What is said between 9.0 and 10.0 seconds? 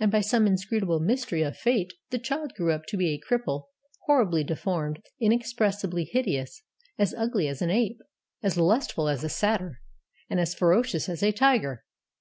as a satyr,